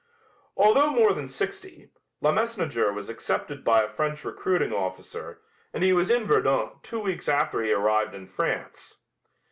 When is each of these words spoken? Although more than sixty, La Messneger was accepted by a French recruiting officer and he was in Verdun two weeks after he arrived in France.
Although 0.57 0.89
more 0.89 1.13
than 1.13 1.27
sixty, 1.27 1.91
La 2.21 2.31
Messneger 2.31 2.91
was 2.91 3.07
accepted 3.07 3.63
by 3.63 3.83
a 3.83 3.87
French 3.87 4.25
recruiting 4.25 4.73
officer 4.73 5.41
and 5.75 5.83
he 5.83 5.93
was 5.93 6.09
in 6.09 6.25
Verdun 6.25 6.69
two 6.81 6.99
weeks 6.99 7.29
after 7.29 7.61
he 7.61 7.71
arrived 7.71 8.15
in 8.15 8.25
France. 8.25 8.97